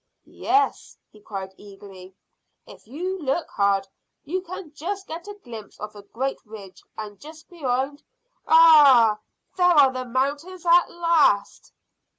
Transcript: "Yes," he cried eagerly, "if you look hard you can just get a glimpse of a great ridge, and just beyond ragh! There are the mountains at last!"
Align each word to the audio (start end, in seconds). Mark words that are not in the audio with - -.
"Yes," 0.25 0.97
he 1.11 1.21
cried 1.21 1.53
eagerly, 1.57 2.15
"if 2.65 2.87
you 2.87 3.21
look 3.21 3.47
hard 3.51 3.87
you 4.23 4.41
can 4.41 4.73
just 4.73 5.05
get 5.05 5.27
a 5.27 5.37
glimpse 5.43 5.79
of 5.79 5.95
a 5.95 6.01
great 6.01 6.39
ridge, 6.43 6.81
and 6.97 7.19
just 7.19 7.47
beyond 7.51 8.01
ragh! 8.47 9.19
There 9.57 9.65
are 9.67 9.93
the 9.93 10.05
mountains 10.05 10.65
at 10.65 10.89
last!" 10.89 11.71